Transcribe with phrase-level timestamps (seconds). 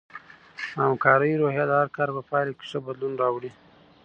[0.73, 3.51] د همکارۍ روحیه د هر کار په پایله کې ښه بدلون راوړي.